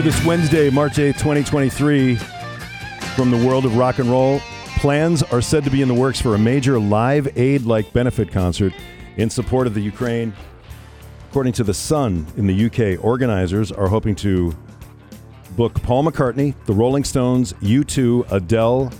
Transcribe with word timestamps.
For 0.00 0.04
this 0.04 0.24
Wednesday, 0.24 0.70
March 0.70 0.94
8th, 0.94 1.18
2023, 1.18 2.16
from 3.16 3.30
the 3.30 3.36
world 3.46 3.66
of 3.66 3.76
rock 3.76 3.98
and 3.98 4.10
roll, 4.10 4.40
plans 4.78 5.22
are 5.24 5.42
said 5.42 5.62
to 5.64 5.70
be 5.70 5.82
in 5.82 5.88
the 5.88 5.94
works 5.94 6.18
for 6.18 6.34
a 6.34 6.38
major 6.38 6.80
live 6.80 7.36
aid 7.36 7.66
like 7.66 7.92
benefit 7.92 8.32
concert 8.32 8.72
in 9.18 9.28
support 9.28 9.66
of 9.66 9.74
the 9.74 9.80
Ukraine. 9.82 10.32
According 11.28 11.52
to 11.52 11.64
The 11.64 11.74
Sun 11.74 12.26
in 12.38 12.46
the 12.46 12.64
UK, 12.64 13.04
organizers 13.04 13.70
are 13.70 13.88
hoping 13.88 14.14
to 14.14 14.56
book 15.54 15.74
Paul 15.82 16.04
McCartney, 16.04 16.54
the 16.64 16.72
Rolling 16.72 17.04
Stones, 17.04 17.52
U2, 17.60 18.32
Adele, 18.32 18.90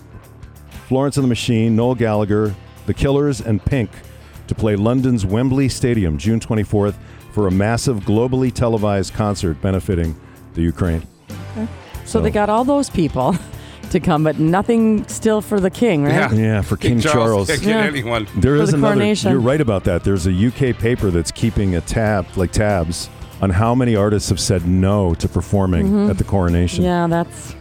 Florence 0.87 1.17
and 1.17 1.25
the 1.25 1.29
Machine, 1.29 1.75
Noel 1.75 1.95
Gallagher, 1.95 2.55
The 2.85 2.93
Killers, 2.93 3.41
and 3.41 3.64
Pink 3.64 3.89
to 4.48 4.55
play 4.55 4.77
London's 4.77 5.25
Wembley 5.25 5.71
Stadium 5.71 6.19
June 6.19 6.41
24th 6.41 6.96
for 7.32 7.46
a 7.46 7.51
massive 7.51 8.01
globally 8.01 8.53
televised 8.53 9.14
concert 9.14 9.62
benefiting 9.62 10.14
the 10.54 10.62
Ukraine. 10.62 11.06
So 12.04 12.20
they 12.20 12.30
got 12.30 12.48
all 12.48 12.64
those 12.64 12.90
people 12.90 13.36
to 13.90 14.00
come, 14.00 14.24
but 14.24 14.38
nothing 14.38 15.06
still 15.09 15.40
for 15.40 15.60
the 15.60 15.70
king, 15.70 16.04
right? 16.04 16.12
Yeah. 16.12 16.32
Yeah, 16.32 16.60
for 16.62 16.76
King 16.76 17.00
Charles. 17.00 17.48
Can't 17.48 17.62
Yeah. 17.62 17.76
anyone. 17.82 18.26
There 18.36 18.56
For 18.56 18.62
is 18.62 18.70
the 18.70 18.76
another. 18.78 18.95
coronation. 18.95 19.30
You're 19.30 19.40
right 19.40 19.60
about 19.60 19.84
that. 19.84 20.02
There's 20.04 20.26
a 20.26 20.32
UK 20.32 20.73
paper 20.76 21.10
that's 21.10 21.30
keeping 21.30 21.76
a 21.76 21.80
tab, 21.80 22.26
like 22.36 22.50
tabs, 22.52 23.09
on 23.40 23.50
how 23.50 23.74
many 23.74 23.95
artists 23.96 24.28
have 24.28 24.40
said 24.40 24.66
no 24.66 25.14
to 25.14 25.28
performing 25.28 26.10
at 26.10 26.18
the 26.18 26.24
coronation. 26.24 26.82
Yeah, 26.84 27.06
that's 27.06 27.54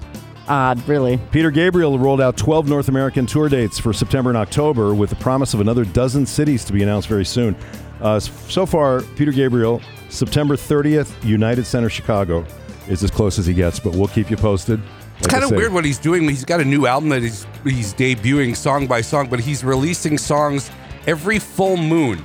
odd, 0.48 0.86
really. 0.88 1.20
Peter 1.32 1.52
Gabriel 1.52 2.00
rolled 2.00 2.20
out 2.22 2.36
12 2.38 2.68
North 2.68 2.90
American 2.90 3.26
tour 3.28 3.50
dates 3.50 3.78
for 3.80 3.94
September 3.94 4.30
and 4.32 4.38
October 4.38 4.94
with 4.96 5.10
the 5.12 5.16
promise 5.18 5.54
of 5.54 5.62
another 5.62 5.86
dozen 5.86 6.26
cities 6.26 6.66
to 6.66 6.74
be 6.74 6.82
announced 6.82 7.08
very 7.08 7.26
soon. 7.26 7.56
Uh, 8.02 8.20
so 8.20 8.66
far, 8.66 9.02
Peter 9.16 9.32
Gabriel, 9.32 9.80
September 10.10 10.56
30th, 10.56 11.12
United 11.24 11.66
Center, 11.66 11.90
Chicago, 11.90 12.46
is 12.88 13.04
as 13.04 13.12
close 13.12 13.38
as 13.40 13.46
he 13.46 13.54
gets, 13.54 13.80
but 13.80 13.94
we'll 13.94 14.08
keep 14.08 14.30
you 14.30 14.38
posted. 14.38 14.82
It's 15.20 15.28
kind 15.28 15.44
of 15.44 15.52
weird 15.52 15.74
what 15.74 15.84
he's 15.84 15.98
doing. 16.00 16.28
He's 16.30 16.46
got 16.46 16.62
a 16.62 16.66
new 16.66 16.86
album 16.88 17.10
that 17.10 17.22
he's 17.22 17.46
he's 17.66 17.94
debuting 17.94 18.56
song 18.56 18.88
by 18.88 19.02
song, 19.02 19.28
but 19.30 19.40
he's 19.40 19.64
releasing 19.64 20.18
songs 20.18 20.72
every 21.08 21.40
full 21.40 21.76
moon. 21.78 22.24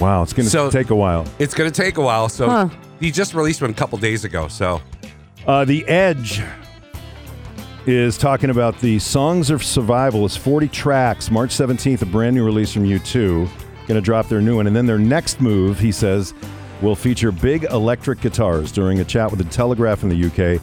Wow, 0.00 0.22
it's 0.22 0.32
going 0.32 0.44
to 0.44 0.50
So- 0.50 0.70
take 0.70 0.90
a 0.90 0.94
while. 0.96 1.24
It's 1.38 1.54
going 1.54 1.70
to 1.70 1.82
take 1.82 1.96
a 1.98 2.02
while. 2.02 2.28
So 2.28 2.48
Huh. 2.50 2.68
he 3.00 3.10
just 3.10 3.32
released 3.32 3.62
one 3.62 3.70
a 3.70 3.74
couple 3.74 3.96
days 3.98 4.24
ago. 4.24 4.48
So 4.48 4.82
Uh, 5.46 5.64
the 5.64 5.86
Edge 5.86 6.42
is 7.86 8.18
talking 8.18 8.50
about 8.50 8.78
the 8.80 8.98
Songs 8.98 9.48
of 9.50 9.62
Survival. 9.64 10.26
It's 10.26 10.36
40 10.36 10.68
tracks. 10.68 11.30
March 11.30 11.50
17th, 11.54 12.02
a 12.02 12.06
brand 12.06 12.34
new 12.34 12.44
release 12.44 12.72
from 12.72 12.84
U2. 12.84 13.48
Going 13.86 13.94
to 13.94 14.00
drop 14.00 14.28
their 14.28 14.40
new 14.42 14.56
one. 14.56 14.66
And 14.66 14.74
then 14.74 14.86
their 14.86 14.98
next 14.98 15.40
move, 15.40 15.78
he 15.78 15.92
says, 15.92 16.34
will 16.82 16.94
feature 16.94 17.32
big 17.32 17.64
electric 17.64 18.20
guitars. 18.20 18.72
During 18.72 19.00
a 19.00 19.04
chat 19.04 19.30
with 19.30 19.38
the 19.38 19.50
Telegraph 19.50 20.02
in 20.02 20.08
the 20.08 20.26
UK, 20.26 20.60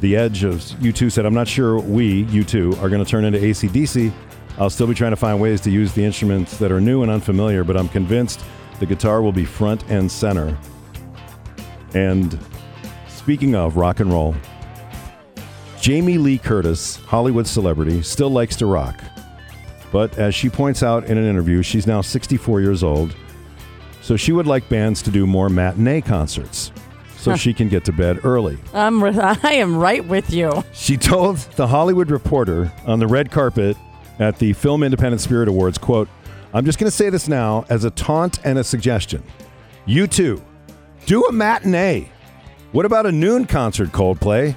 the 0.00 0.16
Edge 0.16 0.44
of 0.44 0.56
U2 0.56 1.10
said, 1.10 1.24
I'm 1.24 1.34
not 1.34 1.48
sure 1.48 1.78
we, 1.78 2.24
U2, 2.26 2.82
are 2.82 2.88
going 2.88 3.04
to 3.04 3.10
turn 3.10 3.24
into 3.24 3.38
ACDC. 3.38 4.12
I'll 4.58 4.70
still 4.70 4.86
be 4.86 4.94
trying 4.94 5.12
to 5.12 5.16
find 5.16 5.40
ways 5.40 5.60
to 5.62 5.70
use 5.70 5.92
the 5.92 6.04
instruments 6.04 6.56
that 6.58 6.72
are 6.72 6.80
new 6.80 7.02
and 7.02 7.10
unfamiliar, 7.10 7.64
but 7.64 7.76
I'm 7.76 7.88
convinced 7.88 8.42
the 8.80 8.86
guitar 8.86 9.22
will 9.22 9.32
be 9.32 9.44
front 9.44 9.84
and 9.88 10.10
center. 10.10 10.56
And 11.94 12.38
speaking 13.08 13.54
of 13.54 13.76
rock 13.76 14.00
and 14.00 14.12
roll, 14.12 14.34
Jamie 15.80 16.18
Lee 16.18 16.38
Curtis, 16.38 16.96
Hollywood 16.96 17.46
celebrity, 17.46 18.02
still 18.02 18.30
likes 18.30 18.56
to 18.56 18.66
rock. 18.66 19.00
But 19.92 20.18
as 20.18 20.34
she 20.34 20.48
points 20.48 20.82
out 20.82 21.04
in 21.04 21.16
an 21.16 21.24
interview, 21.24 21.62
she's 21.62 21.86
now 21.86 22.00
64 22.00 22.60
years 22.60 22.82
old. 22.82 23.14
So 24.06 24.16
she 24.16 24.30
would 24.30 24.46
like 24.46 24.68
bands 24.68 25.02
to 25.02 25.10
do 25.10 25.26
more 25.26 25.48
matinee 25.48 26.00
concerts 26.00 26.70
so 27.16 27.34
she 27.34 27.52
can 27.52 27.68
get 27.68 27.84
to 27.86 27.92
bed 27.92 28.24
early. 28.24 28.56
I'm, 28.72 29.02
ri- 29.02 29.18
I 29.18 29.54
am 29.54 29.76
right 29.76 30.06
with 30.06 30.32
you. 30.32 30.62
She 30.72 30.96
told 30.96 31.38
the 31.56 31.66
Hollywood 31.66 32.12
Reporter 32.12 32.72
on 32.86 33.00
the 33.00 33.08
red 33.08 33.32
carpet 33.32 33.76
at 34.20 34.38
the 34.38 34.52
Film 34.52 34.84
Independent 34.84 35.20
Spirit 35.20 35.48
Awards, 35.48 35.76
quote, 35.76 36.08
I'm 36.54 36.64
just 36.64 36.78
going 36.78 36.86
to 36.86 36.96
say 36.96 37.10
this 37.10 37.26
now 37.26 37.66
as 37.68 37.82
a 37.82 37.90
taunt 37.90 38.38
and 38.44 38.60
a 38.60 38.62
suggestion. 38.62 39.24
U2, 39.88 40.40
do 41.06 41.24
a 41.24 41.32
matinee. 41.32 42.08
What 42.70 42.86
about 42.86 43.06
a 43.06 43.12
noon 43.12 43.44
concert, 43.44 43.88
Coldplay? 43.88 44.56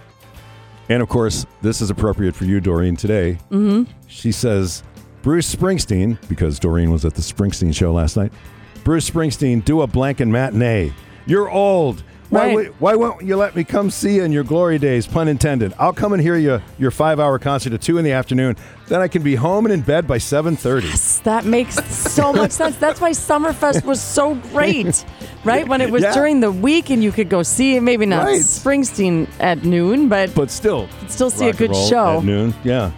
And 0.90 1.02
of 1.02 1.10
course, 1.10 1.48
this 1.64 1.82
is 1.82 1.90
appropriate 1.90 2.36
for 2.36 2.46
you, 2.46 2.62
Doreen, 2.62 2.96
today. 2.96 3.40
Mm-hmm. 3.50 3.92
She 4.06 4.32
says, 4.32 4.84
Bruce 5.24 5.56
Springsteen, 5.56 6.20
because 6.30 6.60
Doreen 6.60 6.92
was 6.92 7.04
at 7.04 7.16
the 7.16 7.24
Springsteen 7.24 7.74
show 7.74 7.92
last 7.92 8.16
night, 8.16 8.32
Bruce 8.84 9.10
Springsteen, 9.10 9.64
do 9.64 9.82
a 9.82 9.88
blanket 9.88 10.28
matinee. 10.28 10.94
You're 11.26 11.50
old. 11.50 12.04
Why, 12.30 12.54
Right. 12.56 12.74
why 12.78 12.94
won't 12.96 13.24
you 13.26 13.36
let 13.38 13.56
me 13.56 13.64
come 13.64 13.90
see 13.90 14.18
you 14.18 14.24
in 14.24 14.32
your 14.32 14.44
glory 14.44 14.78
days, 14.78 15.08
pun 15.08 15.28
intended? 15.28 15.74
I'll 15.80 15.94
come 15.94 16.14
and 16.14 16.22
hear 16.22 16.36
you 16.38 16.62
your 16.78 16.92
five 16.92 17.20
hour 17.20 17.40
concert 17.40 17.74
at 17.74 17.82
two 17.82 17.98
in 17.98 18.04
the 18.06 18.12
afternoon. 18.12 18.56
Then 18.88 19.02
I 19.02 19.08
can 19.08 19.24
be 19.24 19.34
home 19.34 19.66
and 19.66 19.74
in 19.74 19.82
bed 19.82 20.06
by 20.06 20.20
seven 20.20 20.56
thirty. 20.56 20.90
That 21.24 21.46
makes 21.46 21.76
so 21.90 22.32
much 22.42 22.52
sense. 22.52 22.76
That's 22.78 23.02
why 23.02 23.12
Summerfest 23.12 23.84
was 23.84 24.00
so 24.00 24.36
great, 24.54 25.04
right? 25.44 25.68
When 25.68 25.82
it 25.82 25.90
was 25.90 26.04
Yeah. 26.04 26.14
during 26.14 26.40
the 26.40 26.52
week 26.52 26.92
and 26.92 27.04
you 27.04 27.12
could 27.12 27.30
go 27.30 27.42
see 27.42 27.76
it, 27.78 27.82
maybe 27.82 28.06
not 28.06 28.26
Right. 28.28 28.42
Springsteen 28.42 29.28
at 29.40 29.64
noon, 29.66 30.08
but 30.08 30.34
But 30.36 30.52
still, 30.52 30.88
still 31.08 31.32
see 31.32 31.46
a 31.46 31.50
and 31.50 31.58
good 31.58 31.76
show. 31.76 32.20
at 32.20 32.24
noon. 32.26 32.54
Yeah. 32.64 32.92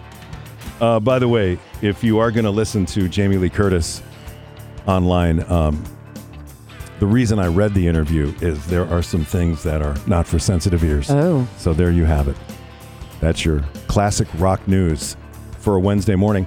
Uh, 0.81 0.99
by 0.99 1.19
the 1.19 1.27
way, 1.29 1.57
if 1.81 2.03
you 2.03 2.19
are 2.19 2.31
going 2.31 2.43
to 2.45 2.51
listen 2.51 2.85
to 2.87 3.07
Jamie 3.07 3.37
Lee 3.37 3.49
Curtis 3.49 4.01
online, 4.87 5.49
um, 5.51 5.83
the 6.99 7.07
reason 7.07 7.39
I 7.39 7.47
read 7.47 7.73
the 7.73 7.87
interview 7.87 8.33
is 8.41 8.63
there 8.67 8.87
are 8.87 9.01
some 9.01 9.25
things 9.25 9.63
that 9.63 9.81
are 9.81 9.95
not 10.05 10.27
for 10.27 10.37
sensitive 10.37 10.83
ears. 10.83 11.09
Oh. 11.09 11.47
So 11.57 11.73
there 11.73 11.91
you 11.91 12.05
have 12.05 12.27
it. 12.27 12.37
That's 13.19 13.43
your 13.43 13.63
classic 13.87 14.27
rock 14.35 14.67
news 14.67 15.17
for 15.59 15.75
a 15.75 15.79
Wednesday 15.79 16.15
morning. 16.15 16.45